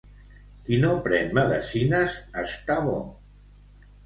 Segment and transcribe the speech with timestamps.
[0.69, 2.97] Qui no pren medecines està bo.